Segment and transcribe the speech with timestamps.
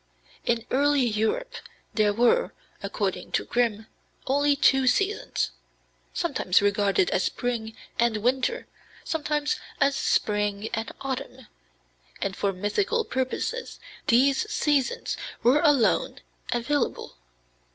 [0.45, 1.53] In early Europe
[1.93, 3.85] there were, according to Grimm,
[4.25, 5.51] only two seasons,
[6.11, 8.65] sometimes regarded as spring and winter,
[9.03, 11.45] sometimes as spring and autumn,
[12.19, 16.17] and for mythical purposes these seasons were alone
[16.51, 17.17] available.